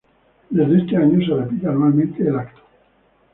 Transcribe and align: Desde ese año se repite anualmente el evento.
Desde 0.49 0.79
ese 0.81 0.97
año 0.97 1.23
se 1.23 1.39
repite 1.43 1.67
anualmente 1.67 2.23
el 2.23 2.29
evento. 2.29 2.61